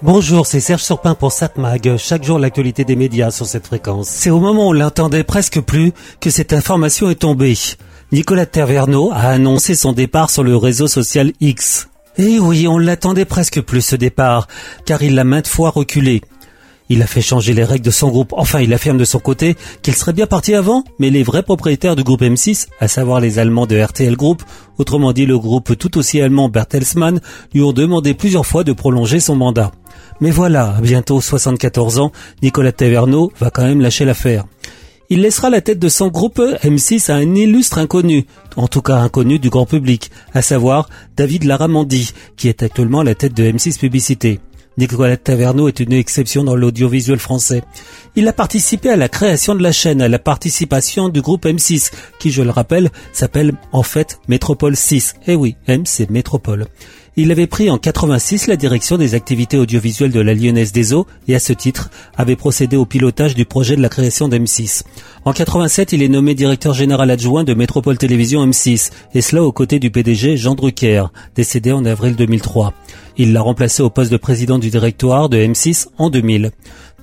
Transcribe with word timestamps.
Bonjour, 0.00 0.46
c'est 0.46 0.60
Serge 0.60 0.84
Surpin 0.84 1.16
pour 1.16 1.32
Satmag. 1.32 1.96
Chaque 1.96 2.22
jour, 2.22 2.38
l'actualité 2.38 2.84
des 2.84 2.94
médias 2.94 3.32
sur 3.32 3.46
cette 3.46 3.66
fréquence. 3.66 4.06
C'est 4.06 4.30
au 4.30 4.38
moment 4.38 4.66
où 4.66 4.70
on 4.70 4.72
l'entendait 4.72 5.24
presque 5.24 5.60
plus 5.60 5.92
que 6.20 6.30
cette 6.30 6.52
information 6.52 7.10
est 7.10 7.16
tombée. 7.16 7.56
Nicolas 8.12 8.46
Taverneau 8.46 9.10
a 9.12 9.30
annoncé 9.30 9.74
son 9.74 9.92
départ 9.92 10.30
sur 10.30 10.44
le 10.44 10.56
réseau 10.56 10.86
social 10.86 11.32
X. 11.40 11.88
Et 12.16 12.38
oui, 12.38 12.68
on 12.68 12.78
l'attendait 12.78 13.24
presque 13.24 13.60
plus 13.60 13.80
ce 13.80 13.96
départ, 13.96 14.46
car 14.84 15.02
il 15.02 15.16
l'a 15.16 15.24
maintes 15.24 15.48
fois 15.48 15.70
reculé. 15.70 16.22
Il 16.90 17.02
a 17.02 17.06
fait 17.06 17.20
changer 17.20 17.52
les 17.52 17.64
règles 17.64 17.84
de 17.84 17.90
son 17.90 18.08
groupe. 18.08 18.32
Enfin, 18.36 18.60
il 18.60 18.72
affirme 18.72 18.98
de 18.98 19.04
son 19.04 19.18
côté 19.18 19.56
qu'il 19.82 19.94
serait 19.94 20.12
bien 20.12 20.26
parti 20.26 20.54
avant, 20.54 20.84
mais 21.00 21.10
les 21.10 21.24
vrais 21.24 21.42
propriétaires 21.42 21.96
du 21.96 22.04
groupe 22.04 22.22
M6, 22.22 22.68
à 22.80 22.86
savoir 22.86 23.20
les 23.20 23.38
Allemands 23.38 23.66
de 23.66 23.78
RTL 23.78 24.16
Group, 24.16 24.42
autrement 24.78 25.12
dit 25.12 25.26
le 25.26 25.38
groupe 25.38 25.76
tout 25.76 25.98
aussi 25.98 26.20
allemand 26.20 26.48
Bertelsmann, 26.48 27.20
lui 27.52 27.62
ont 27.62 27.72
demandé 27.72 28.14
plusieurs 28.14 28.46
fois 28.46 28.64
de 28.64 28.72
prolonger 28.72 29.20
son 29.20 29.36
mandat. 29.36 29.72
Mais 30.20 30.30
voilà, 30.30 30.76
bientôt 30.82 31.20
74 31.20 32.00
ans, 32.00 32.12
Nicolas 32.42 32.72
Taverneau 32.72 33.32
va 33.38 33.50
quand 33.50 33.64
même 33.64 33.80
lâcher 33.80 34.04
l'affaire. 34.04 34.44
Il 35.10 35.22
laissera 35.22 35.48
la 35.48 35.60
tête 35.60 35.78
de 35.78 35.88
son 35.88 36.08
groupe 36.08 36.38
M6 36.38 37.10
à 37.10 37.14
un 37.14 37.34
illustre 37.34 37.78
inconnu, 37.78 38.26
en 38.56 38.68
tout 38.68 38.82
cas 38.82 38.96
inconnu 38.96 39.38
du 39.38 39.48
grand 39.48 39.64
public, 39.64 40.10
à 40.34 40.42
savoir 40.42 40.88
David 41.16 41.44
Laramandi, 41.44 42.12
qui 42.36 42.48
est 42.48 42.62
actuellement 42.62 43.02
la 43.02 43.14
tête 43.14 43.32
de 43.32 43.44
M6 43.44 43.78
Publicité. 43.78 44.40
Nicolas 44.76 45.16
Taverneau 45.16 45.66
est 45.66 45.80
une 45.80 45.92
exception 45.92 46.44
dans 46.44 46.54
l'audiovisuel 46.54 47.18
français. 47.18 47.62
Il 48.16 48.28
a 48.28 48.32
participé 48.32 48.90
à 48.90 48.96
la 48.96 49.08
création 49.08 49.54
de 49.54 49.62
la 49.62 49.72
chaîne, 49.72 50.02
à 50.02 50.08
la 50.08 50.20
participation 50.20 51.08
du 51.08 51.20
groupe 51.20 51.46
M6, 51.46 51.90
qui, 52.20 52.30
je 52.30 52.42
le 52.42 52.50
rappelle, 52.50 52.90
s'appelle 53.12 53.54
en 53.72 53.82
fait 53.82 54.20
Métropole 54.28 54.76
6. 54.76 55.14
Eh 55.26 55.34
oui, 55.34 55.56
M 55.66 55.84
c'est 55.86 56.10
Métropole. 56.10 56.66
Il 57.20 57.32
avait 57.32 57.48
pris 57.48 57.68
en 57.68 57.78
86 57.78 58.46
la 58.46 58.54
direction 58.54 58.96
des 58.96 59.16
activités 59.16 59.58
audiovisuelles 59.58 60.12
de 60.12 60.20
la 60.20 60.34
Lyonnaise 60.34 60.70
des 60.70 60.92
Eaux 60.94 61.08
et 61.26 61.34
à 61.34 61.40
ce 61.40 61.52
titre 61.52 61.90
avait 62.16 62.36
procédé 62.36 62.76
au 62.76 62.86
pilotage 62.86 63.34
du 63.34 63.44
projet 63.44 63.74
de 63.74 63.82
la 63.82 63.88
création 63.88 64.28
d'M6. 64.28 64.84
En 65.24 65.32
87, 65.32 65.94
il 65.94 66.04
est 66.04 66.08
nommé 66.08 66.36
directeur 66.36 66.74
général 66.74 67.10
adjoint 67.10 67.42
de 67.42 67.54
Métropole 67.54 67.98
Télévision 67.98 68.46
M6 68.46 68.92
et 69.14 69.20
cela 69.20 69.42
aux 69.42 69.50
côtés 69.50 69.80
du 69.80 69.90
PDG 69.90 70.36
Jean 70.36 70.54
Drucker, 70.54 71.06
décédé 71.34 71.72
en 71.72 71.84
avril 71.86 72.14
2003. 72.14 72.72
Il 73.16 73.32
l'a 73.32 73.40
remplacé 73.40 73.82
au 73.82 73.90
poste 73.90 74.12
de 74.12 74.16
président 74.16 74.60
du 74.60 74.70
directoire 74.70 75.28
de 75.28 75.38
M6 75.38 75.88
en 75.98 76.10
2000. 76.10 76.52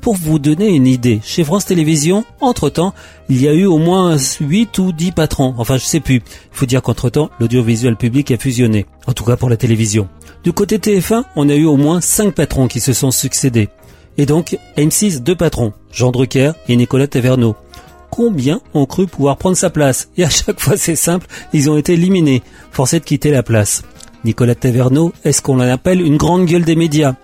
Pour 0.05 0.13
vous 0.13 0.37
donner 0.37 0.67
une 0.67 0.85
idée, 0.85 1.19
chez 1.23 1.43
France 1.43 1.65
Télévisions, 1.65 2.25
entre-temps, 2.39 2.93
il 3.27 3.41
y 3.41 3.47
a 3.47 3.53
eu 3.55 3.65
au 3.65 3.79
moins 3.79 4.17
8 4.39 4.77
ou 4.77 4.91
10 4.91 5.13
patrons. 5.13 5.55
Enfin, 5.57 5.77
je 5.77 5.83
sais 5.83 5.99
plus. 5.99 6.17
Il 6.17 6.21
faut 6.51 6.67
dire 6.67 6.83
qu'entre-temps, 6.83 7.31
l'audiovisuel 7.39 7.95
public 7.95 8.29
a 8.29 8.37
fusionné. 8.37 8.85
En 9.07 9.13
tout 9.13 9.23
cas 9.23 9.35
pour 9.35 9.49
la 9.49 9.57
télévision. 9.57 10.07
Du 10.43 10.53
côté 10.53 10.77
TF1, 10.77 11.23
on 11.35 11.49
a 11.49 11.55
eu 11.55 11.65
au 11.65 11.75
moins 11.75 12.01
5 12.01 12.35
patrons 12.35 12.67
qui 12.67 12.81
se 12.81 12.93
sont 12.93 13.09
succédés. 13.09 13.67
Et 14.19 14.27
donc, 14.27 14.59
M6, 14.77 15.23
deux 15.23 15.35
patrons, 15.35 15.73
Jean 15.91 16.11
Drucker 16.11 16.51
et 16.69 16.75
Nicolas 16.75 17.07
Taverneau. 17.07 17.55
Combien 18.11 18.61
ont 18.75 18.85
cru 18.85 19.07
pouvoir 19.07 19.37
prendre 19.37 19.57
sa 19.57 19.71
place? 19.71 20.09
Et 20.17 20.23
à 20.23 20.29
chaque 20.29 20.59
fois, 20.59 20.77
c'est 20.77 20.95
simple, 20.95 21.25
ils 21.51 21.67
ont 21.67 21.77
été 21.77 21.93
éliminés, 21.93 22.43
forcés 22.69 22.99
de 22.99 23.05
quitter 23.05 23.31
la 23.31 23.41
place. 23.41 23.81
Nicolas 24.23 24.53
Taverneau, 24.53 25.13
est-ce 25.23 25.41
qu'on 25.41 25.55
l'appelle 25.55 25.99
une 25.99 26.17
grande 26.17 26.45
gueule 26.45 26.63
des 26.63 26.75
médias? 26.75 27.15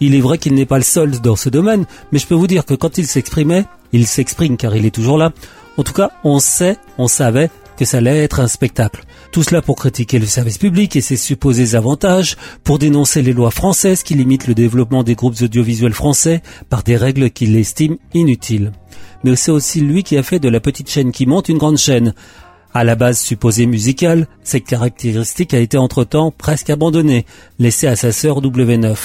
Il 0.00 0.14
est 0.14 0.20
vrai 0.20 0.38
qu'il 0.38 0.54
n'est 0.54 0.66
pas 0.66 0.78
le 0.78 0.84
seul 0.84 1.20
dans 1.20 1.36
ce 1.36 1.48
domaine, 1.48 1.86
mais 2.12 2.18
je 2.18 2.26
peux 2.26 2.34
vous 2.34 2.46
dire 2.46 2.64
que 2.64 2.74
quand 2.74 2.98
il 2.98 3.06
s'exprimait, 3.06 3.64
il 3.92 4.06
s'exprime 4.06 4.56
car 4.56 4.76
il 4.76 4.86
est 4.86 4.94
toujours 4.94 5.18
là. 5.18 5.32
En 5.76 5.82
tout 5.82 5.92
cas, 5.92 6.10
on 6.24 6.38
sait, 6.38 6.76
on 6.98 7.08
savait 7.08 7.50
que 7.76 7.84
ça 7.84 7.98
allait 7.98 8.22
être 8.22 8.40
un 8.40 8.48
spectacle. 8.48 9.04
Tout 9.32 9.42
cela 9.42 9.60
pour 9.60 9.76
critiquer 9.76 10.18
le 10.18 10.26
service 10.26 10.58
public 10.58 10.96
et 10.96 11.00
ses 11.00 11.16
supposés 11.16 11.74
avantages, 11.74 12.36
pour 12.64 12.78
dénoncer 12.78 13.22
les 13.22 13.34
lois 13.34 13.50
françaises 13.50 14.02
qui 14.02 14.14
limitent 14.14 14.46
le 14.46 14.54
développement 14.54 15.02
des 15.02 15.14
groupes 15.14 15.40
audiovisuels 15.42 15.92
français 15.92 16.42
par 16.70 16.82
des 16.82 16.96
règles 16.96 17.30
qu'il 17.30 17.56
estime 17.56 17.96
inutiles. 18.14 18.72
Mais 19.24 19.36
c'est 19.36 19.50
aussi 19.50 19.80
lui 19.80 20.02
qui 20.02 20.16
a 20.16 20.22
fait 20.22 20.38
de 20.38 20.48
la 20.48 20.60
petite 20.60 20.90
chaîne 20.90 21.12
qui 21.12 21.26
monte 21.26 21.48
une 21.48 21.58
grande 21.58 21.78
chaîne, 21.78 22.14
à 22.76 22.84
la 22.84 22.94
base 22.94 23.18
supposée 23.18 23.64
musicale, 23.64 24.28
cette 24.42 24.66
caractéristique 24.66 25.54
a 25.54 25.58
été 25.58 25.78
entre-temps 25.78 26.30
presque 26.30 26.68
abandonnée, 26.68 27.24
laissée 27.58 27.86
à 27.86 27.96
sa 27.96 28.12
sœur 28.12 28.42
W9. 28.42 28.96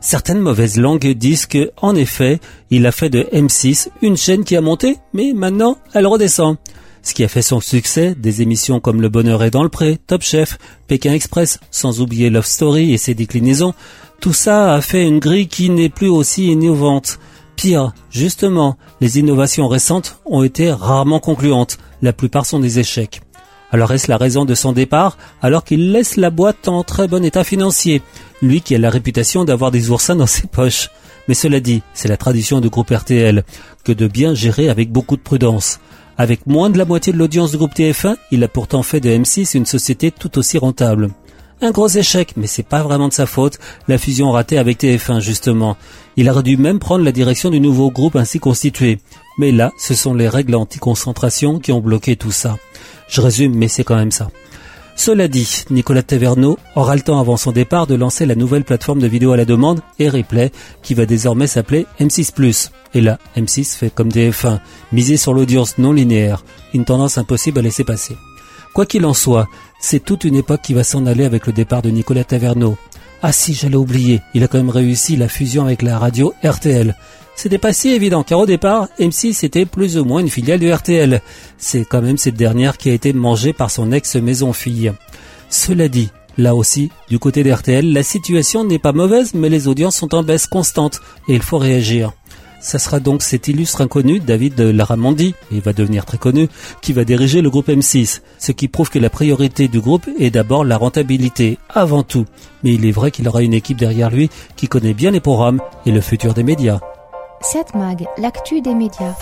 Certaines 0.00 0.40
mauvaises 0.40 0.78
langues 0.78 1.12
disent 1.12 1.46
que, 1.46 1.70
en 1.76 1.94
effet, 1.94 2.40
il 2.70 2.86
a 2.86 2.92
fait 2.92 3.10
de 3.10 3.22
M6 3.32 3.88
une 4.00 4.16
chaîne 4.16 4.44
qui 4.44 4.56
a 4.56 4.60
monté, 4.62 4.96
mais 5.12 5.32
maintenant 5.34 5.76
elle 5.92 6.06
redescend. 6.06 6.56
Ce 7.02 7.14
qui 7.14 7.24
a 7.24 7.28
fait 7.28 7.42
son 7.42 7.60
succès, 7.60 8.14
des 8.14 8.42
émissions 8.42 8.80
comme 8.80 9.00
Le 9.00 9.08
Bonheur 9.08 9.42
est 9.42 9.50
dans 9.50 9.62
le 9.62 9.68
pré, 9.68 9.98
Top 10.06 10.22
Chef, 10.22 10.58
Pékin 10.86 11.12
Express, 11.12 11.58
sans 11.70 12.00
oublier 12.00 12.30
Love 12.30 12.46
Story 12.46 12.92
et 12.92 12.98
ses 12.98 13.14
déclinaisons, 13.14 13.74
tout 14.20 14.34
ça 14.34 14.74
a 14.74 14.80
fait 14.80 15.06
une 15.06 15.18
grille 15.18 15.48
qui 15.48 15.70
n'est 15.70 15.88
plus 15.88 16.08
aussi 16.08 16.46
innovante. 16.46 17.18
Pire, 17.56 17.92
justement, 18.10 18.76
les 19.00 19.18
innovations 19.18 19.68
récentes 19.68 20.20
ont 20.24 20.42
été 20.42 20.72
rarement 20.72 21.20
concluantes. 21.20 21.78
La 22.02 22.12
plupart 22.12 22.46
sont 22.46 22.60
des 22.60 22.78
échecs. 22.78 23.22
Alors 23.72 23.92
est-ce 23.92 24.10
la 24.10 24.16
raison 24.16 24.44
de 24.44 24.54
son 24.54 24.72
départ 24.72 25.16
alors 25.42 25.64
qu'il 25.64 25.92
laisse 25.92 26.16
la 26.16 26.30
boîte 26.30 26.68
en 26.68 26.82
très 26.82 27.06
bon 27.08 27.24
état 27.24 27.44
financier? 27.44 28.02
Lui 28.42 28.60
qui 28.60 28.74
a 28.74 28.78
la 28.78 28.90
réputation 28.90 29.44
d'avoir 29.44 29.70
des 29.70 29.90
oursins 29.90 30.16
dans 30.16 30.26
ses 30.26 30.46
poches. 30.46 30.90
Mais 31.28 31.34
cela 31.34 31.60
dit, 31.60 31.82
c'est 31.94 32.08
la 32.08 32.16
tradition 32.16 32.60
du 32.60 32.68
groupe 32.68 32.90
RTL 32.90 33.44
que 33.84 33.92
de 33.92 34.08
bien 34.08 34.34
gérer 34.34 34.68
avec 34.68 34.90
beaucoup 34.90 35.16
de 35.16 35.22
prudence. 35.22 35.78
Avec 36.18 36.46
moins 36.46 36.70
de 36.70 36.78
la 36.78 36.84
moitié 36.84 37.12
de 37.12 37.18
l'audience 37.18 37.52
du 37.52 37.58
groupe 37.58 37.74
TF1, 37.74 38.16
il 38.30 38.42
a 38.42 38.48
pourtant 38.48 38.82
fait 38.82 39.00
de 39.00 39.08
M6 39.08 39.56
une 39.56 39.66
société 39.66 40.10
tout 40.10 40.38
aussi 40.38 40.58
rentable. 40.58 41.10
Un 41.62 41.70
gros 41.70 41.88
échec, 41.88 42.34
mais 42.36 42.46
c'est 42.46 42.62
pas 42.62 42.82
vraiment 42.82 43.08
de 43.08 43.12
sa 43.12 43.26
faute, 43.26 43.58
la 43.86 43.98
fusion 43.98 44.30
ratée 44.30 44.58
avec 44.58 44.80
TF1 44.80 45.20
justement. 45.20 45.76
Il 46.16 46.28
aurait 46.28 46.42
dû 46.42 46.56
même 46.56 46.78
prendre 46.78 47.04
la 47.04 47.12
direction 47.12 47.50
du 47.50 47.60
nouveau 47.60 47.90
groupe 47.90 48.16
ainsi 48.16 48.38
constitué. 48.38 48.98
Mais 49.38 49.52
là, 49.52 49.70
ce 49.78 49.94
sont 49.94 50.14
les 50.14 50.28
règles 50.28 50.54
anti-concentration 50.54 51.58
qui 51.58 51.72
ont 51.72 51.80
bloqué 51.80 52.16
tout 52.16 52.32
ça. 52.32 52.56
Je 53.10 53.20
résume, 53.20 53.54
mais 53.54 53.68
c'est 53.68 53.84
quand 53.84 53.96
même 53.96 54.12
ça. 54.12 54.30
Cela 54.96 55.28
dit, 55.28 55.64
Nicolas 55.70 56.02
Taverneau 56.02 56.58
aura 56.76 56.94
le 56.94 57.00
temps 57.00 57.18
avant 57.18 57.36
son 57.36 57.52
départ 57.52 57.86
de 57.86 57.94
lancer 57.94 58.26
la 58.26 58.34
nouvelle 58.34 58.64
plateforme 58.64 59.00
de 59.00 59.06
vidéo 59.06 59.32
à 59.32 59.36
la 59.36 59.46
demande 59.46 59.80
et 59.98 60.10
replay 60.10 60.52
qui 60.82 60.94
va 60.94 61.06
désormais 61.06 61.46
s'appeler 61.46 61.86
M6+. 61.98 62.70
Et 62.92 63.00
là, 63.00 63.18
M6 63.36 63.76
fait 63.76 63.90
comme 63.90 64.10
TF1, 64.10 64.60
miser 64.92 65.16
sur 65.16 65.32
l'audience 65.32 65.78
non 65.78 65.92
linéaire, 65.92 66.44
une 66.74 66.84
tendance 66.84 67.18
impossible 67.18 67.60
à 67.60 67.62
laisser 67.62 67.82
passer. 67.82 68.16
Quoi 68.74 68.86
qu'il 68.86 69.06
en 69.06 69.14
soit, 69.14 69.48
c'est 69.80 70.04
toute 70.04 70.24
une 70.24 70.36
époque 70.36 70.62
qui 70.62 70.74
va 70.74 70.84
s'en 70.84 71.06
aller 71.06 71.24
avec 71.24 71.46
le 71.46 71.52
départ 71.52 71.82
de 71.82 71.90
Nicolas 71.90 72.24
Taverneau. 72.24 72.76
Ah 73.22 73.32
si, 73.32 73.52
j'allais 73.52 73.76
oublier, 73.76 74.22
il 74.32 74.42
a 74.42 74.48
quand 74.48 74.56
même 74.56 74.70
réussi 74.70 75.14
la 75.14 75.28
fusion 75.28 75.66
avec 75.66 75.82
la 75.82 75.98
radio 75.98 76.32
RTL. 76.42 76.96
C'était 77.36 77.58
pas 77.58 77.74
si 77.74 77.90
évident 77.90 78.22
car 78.22 78.38
au 78.38 78.46
départ, 78.46 78.88
M6 78.98 79.44
était 79.44 79.66
plus 79.66 79.98
ou 79.98 80.06
moins 80.06 80.20
une 80.20 80.30
filiale 80.30 80.58
de 80.58 80.72
RTL. 80.72 81.20
C'est 81.58 81.84
quand 81.84 82.00
même 82.00 82.16
cette 82.16 82.34
dernière 82.34 82.78
qui 82.78 82.88
a 82.88 82.94
été 82.94 83.12
mangée 83.12 83.52
par 83.52 83.70
son 83.70 83.92
ex-maison-fille. 83.92 84.92
Cela 85.50 85.88
dit, 85.88 86.10
là 86.38 86.54
aussi, 86.54 86.90
du 87.08 87.18
côté 87.18 87.42
d'RTL, 87.42 87.92
la 87.92 88.02
situation 88.02 88.64
n'est 88.64 88.78
pas 88.78 88.92
mauvaise 88.92 89.34
mais 89.34 89.50
les 89.50 89.68
audiences 89.68 89.96
sont 89.96 90.14
en 90.14 90.22
baisse 90.22 90.46
constante 90.46 91.00
et 91.28 91.34
il 91.34 91.42
faut 91.42 91.58
réagir. 91.58 92.12
Ça 92.60 92.78
sera 92.78 93.00
donc 93.00 93.22
cet 93.22 93.48
illustre 93.48 93.80
inconnu, 93.80 94.20
David 94.20 94.60
Laramandi, 94.60 95.34
il 95.50 95.60
va 95.60 95.72
devenir 95.72 96.04
très 96.04 96.18
connu, 96.18 96.48
qui 96.82 96.92
va 96.92 97.04
diriger 97.04 97.40
le 97.40 97.50
groupe 97.50 97.68
M6, 97.68 98.20
ce 98.38 98.52
qui 98.52 98.68
prouve 98.68 98.90
que 98.90 98.98
la 98.98 99.08
priorité 99.08 99.66
du 99.66 99.80
groupe 99.80 100.06
est 100.18 100.30
d'abord 100.30 100.64
la 100.64 100.76
rentabilité, 100.76 101.58
avant 101.70 102.02
tout. 102.02 102.26
Mais 102.62 102.74
il 102.74 102.84
est 102.84 102.92
vrai 102.92 103.10
qu'il 103.10 103.26
aura 103.28 103.42
une 103.42 103.54
équipe 103.54 103.78
derrière 103.78 104.10
lui 104.10 104.28
qui 104.56 104.68
connaît 104.68 104.94
bien 104.94 105.10
les 105.10 105.20
programmes 105.20 105.60
et 105.86 105.90
le 105.90 106.02
futur 106.02 106.34
des 106.34 106.42
médias. 106.42 106.80
7 107.40 107.74
Mag, 107.74 108.06
l'actu 108.18 108.60
des 108.60 108.74
médias. 108.74 109.14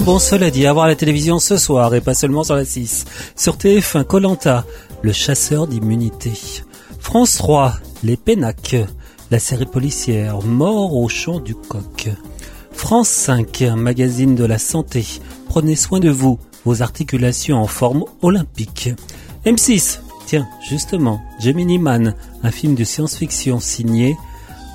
Bon, 0.00 0.18
cela 0.18 0.50
dit, 0.50 0.66
à 0.66 0.72
voir 0.74 0.86
la 0.86 0.96
télévision 0.96 1.38
ce 1.38 1.56
soir 1.56 1.94
et 1.94 2.02
pas 2.02 2.12
seulement 2.12 2.44
sur 2.44 2.56
la 2.56 2.66
6. 2.66 3.06
Sur 3.34 3.56
TF1, 3.56 4.04
Colanta, 4.04 4.66
le 5.00 5.12
chasseur 5.12 5.66
d'immunité. 5.66 6.32
France 6.98 7.36
3, 7.38 7.72
les 8.02 8.18
Pénacs, 8.18 8.76
la 9.30 9.38
série 9.38 9.64
policière, 9.64 10.42
mort 10.42 10.94
au 10.94 11.08
champ 11.08 11.40
du 11.40 11.54
coq. 11.54 12.10
France 12.84 13.08
5, 13.08 13.62
un 13.62 13.76
magazine 13.76 14.34
de 14.34 14.44
la 14.44 14.58
santé. 14.58 15.06
Prenez 15.48 15.74
soin 15.74 16.00
de 16.00 16.10
vous, 16.10 16.38
vos 16.66 16.82
articulations 16.82 17.56
en 17.56 17.66
forme 17.66 18.04
olympique. 18.20 18.90
M6, 19.46 20.00
tiens, 20.26 20.46
justement, 20.68 21.22
Gemini 21.40 21.78
Man, 21.78 22.14
un 22.42 22.50
film 22.50 22.74
de 22.74 22.84
science-fiction 22.84 23.58
signé 23.58 24.18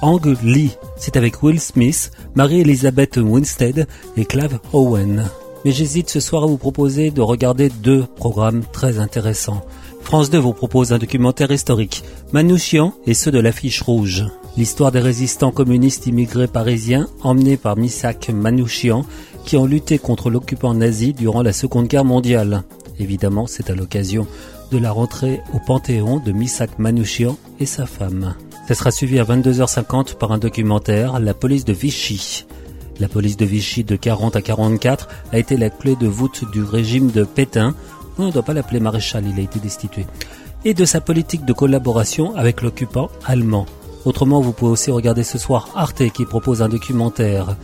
Ang 0.01 0.25
Lee. 0.41 0.71
C'est 0.97 1.17
avec 1.17 1.43
Will 1.43 1.59
Smith, 1.59 2.09
Marie-Elisabeth 2.33 3.17
Winstead 3.17 3.85
et 4.17 4.25
Clive 4.25 4.57
Owen. 4.73 5.29
Mais 5.63 5.71
j'hésite 5.71 6.09
ce 6.09 6.19
soir 6.19 6.45
à 6.45 6.47
vous 6.47 6.57
proposer 6.57 7.11
de 7.11 7.21
regarder 7.21 7.69
deux 7.69 8.07
programmes 8.15 8.63
très 8.71 8.97
intéressants. 8.97 9.61
France 10.01 10.31
2 10.31 10.39
vous 10.39 10.53
propose 10.53 10.93
un 10.93 10.97
documentaire 10.97 11.51
historique, 11.51 12.03
Manouchian 12.31 12.91
et 13.05 13.13
ceux 13.13 13.31
de 13.31 13.39
l'affiche 13.39 13.83
rouge. 13.83 14.25
L'histoire 14.59 14.91
des 14.91 14.99
résistants 14.99 15.53
communistes 15.53 16.05
immigrés 16.05 16.49
parisiens 16.49 17.07
emmenés 17.21 17.55
par 17.55 17.77
Misak 17.77 18.27
Manouchian 18.27 19.05
qui 19.45 19.55
ont 19.55 19.65
lutté 19.65 19.99
contre 19.99 20.29
l'occupant 20.29 20.73
nazi 20.73 21.13
durant 21.13 21.41
la 21.41 21.53
Seconde 21.53 21.87
Guerre 21.87 22.03
mondiale. 22.03 22.63
Évidemment, 22.99 23.47
c'est 23.47 23.69
à 23.69 23.73
l'occasion 23.73 24.27
de 24.69 24.77
la 24.77 24.91
rentrée 24.91 25.39
au 25.53 25.59
Panthéon 25.65 26.19
de 26.19 26.33
Misak 26.33 26.77
Manouchian 26.77 27.37
et 27.61 27.65
sa 27.65 27.85
femme. 27.85 28.35
Ça 28.67 28.75
sera 28.75 28.91
suivi 28.91 29.17
à 29.17 29.23
22h50 29.23 30.17
par 30.17 30.33
un 30.33 30.37
documentaire, 30.37 31.21
La 31.21 31.33
police 31.33 31.63
de 31.63 31.71
Vichy. 31.71 32.45
La 32.99 33.07
police 33.07 33.37
de 33.37 33.45
Vichy 33.45 33.85
de 33.85 33.95
40 33.95 34.35
à 34.35 34.41
44 34.41 35.07
a 35.31 35.39
été 35.39 35.55
la 35.55 35.69
clé 35.69 35.95
de 35.95 36.07
voûte 36.07 36.43
du 36.51 36.63
régime 36.63 37.11
de 37.11 37.23
Pétain. 37.23 37.75
On 38.17 38.25
ne 38.25 38.31
doit 38.33 38.43
pas 38.43 38.53
l'appeler 38.53 38.81
maréchal, 38.81 39.23
il 39.25 39.39
a 39.39 39.43
été 39.43 39.61
destitué. 39.61 40.05
Et 40.65 40.73
de 40.73 40.83
sa 40.83 40.99
politique 40.99 41.45
de 41.45 41.53
collaboration 41.53 42.35
avec 42.35 42.61
l'occupant 42.61 43.09
allemand. 43.25 43.65
Autrement, 44.05 44.41
vous 44.41 44.53
pouvez 44.53 44.71
aussi 44.71 44.91
regarder 44.91 45.23
ce 45.23 45.37
soir 45.37 45.69
Arte 45.75 46.09
qui 46.09 46.25
propose 46.25 46.61
un 46.61 46.69
documentaire. 46.69 47.55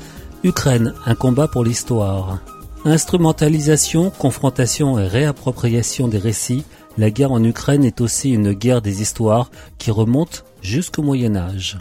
Ukraine, 0.44 0.94
un 1.06 1.16
combat 1.16 1.48
pour 1.48 1.64
l'histoire. 1.64 2.40
Instrumentalisation, 2.84 4.12
confrontation 4.12 5.00
et 5.00 5.08
réappropriation 5.08 6.08
des 6.08 6.20
récits, 6.20 6.66
la 6.98 7.10
guerre 7.10 7.32
en 7.32 7.44
Ukraine 7.44 7.84
est 7.84 8.00
aussi 8.00 8.32
une 8.32 8.54
guerre 8.54 8.82
des 8.82 9.02
histoires 9.02 9.50
qui 9.78 9.92
remonte 9.92 10.46
jusqu'au 10.62 11.02
Moyen 11.02 11.36
Âge. 11.36 11.78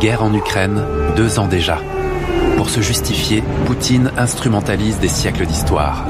Guerre 0.00 0.22
en 0.22 0.32
Ukraine, 0.32 0.82
deux 1.16 1.38
ans 1.38 1.48
déjà. 1.48 1.78
Pour 2.56 2.70
se 2.70 2.80
justifier, 2.80 3.42
Poutine 3.66 4.10
instrumentalise 4.16 4.98
des 5.00 5.08
siècles 5.08 5.44
d'histoire. 5.44 6.06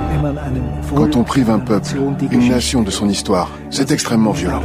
Quand 0.94 1.16
on 1.16 1.24
prive 1.24 1.50
un 1.50 1.58
peuple, 1.58 1.96
une 2.30 2.48
nation 2.48 2.82
de 2.82 2.90
son 2.90 3.08
histoire, 3.08 3.50
c'est 3.70 3.90
extrêmement 3.90 4.32
violent. 4.32 4.62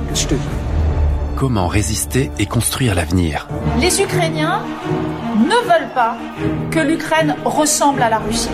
Comment 1.39 1.68
résister 1.68 2.31
et 2.38 2.45
construire 2.45 2.95
l'avenir 2.95 3.47
Les 3.80 4.01
Ukrainiens 4.01 4.62
ne 5.38 5.56
veulent 5.63 5.94
pas 5.95 6.18
que 6.69 6.81
l'Ukraine 6.81 7.33
ressemble 7.45 8.03
à 8.03 8.09
la 8.09 8.19
Russie. 8.19 8.50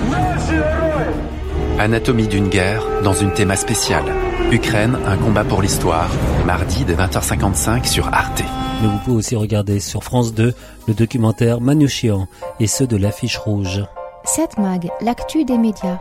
Anatomie 1.79 2.27
d'une 2.27 2.47
guerre 2.47 2.83
dans 3.03 3.13
une 3.13 3.33
théma 3.33 3.55
spéciale. 3.55 4.05
Ukraine, 4.51 4.99
un 5.07 5.17
combat 5.17 5.43
pour 5.43 5.63
l'histoire, 5.63 6.11
mardi 6.45 6.85
de 6.85 6.93
20h55 6.93 7.85
sur 7.85 8.13
Arte. 8.13 8.43
Mais 8.83 8.87
vous 8.87 8.99
pouvez 8.99 9.17
aussi 9.17 9.35
regarder 9.35 9.79
sur 9.79 10.03
France 10.03 10.35
2 10.35 10.53
le 10.87 10.93
documentaire 10.93 11.61
Manouchian 11.61 12.27
et 12.59 12.67
ceux 12.67 12.85
de 12.85 12.97
l'affiche 12.97 13.37
rouge. 13.37 13.83
7 14.25 14.59
Mag, 14.59 14.91
l'actu 15.01 15.43
des 15.43 15.57
médias. 15.57 15.97